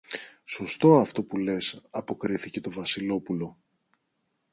[0.43, 3.57] Σωστό αυτό που λες, αποκρίθηκε το Βασιλόπουλο.